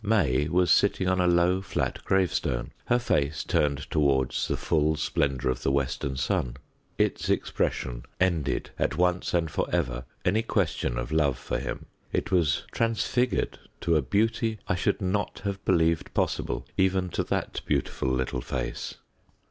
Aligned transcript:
May 0.03 0.47
was 0.47 0.71
sitting 0.71 1.07
on 1.07 1.21
a 1.21 1.27
low 1.27 1.61
flat 1.61 2.03
gravestone, 2.05 2.71
her 2.85 2.97
face 2.97 3.43
turned 3.43 3.87
towards 3.91 4.47
the 4.47 4.57
full 4.57 4.95
splendour 4.95 5.51
of 5.51 5.61
the 5.61 5.71
western 5.71 6.15
sun. 6.17 6.57
Its 6.97 7.29
expression 7.29 8.05
ended, 8.19 8.71
at 8.79 8.97
once 8.97 9.31
and 9.35 9.51
for 9.51 9.69
ever, 9.71 10.05
any 10.25 10.41
question 10.41 10.97
of 10.97 11.11
love 11.11 11.37
for 11.37 11.59
him; 11.59 11.85
it 12.11 12.31
was 12.31 12.63
transfigured 12.71 13.59
to 13.81 13.95
a 13.95 14.01
beauty 14.01 14.57
I 14.67 14.73
should 14.73 15.01
not 15.03 15.41
have 15.43 15.63
believed 15.65 16.15
possible, 16.15 16.65
even 16.77 17.09
to 17.09 17.23
that 17.25 17.61
beautiful 17.67 18.09
little 18.09 18.41
face. 18.41 18.95